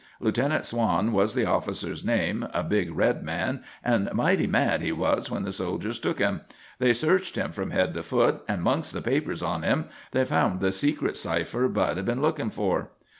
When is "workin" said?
12.19-12.49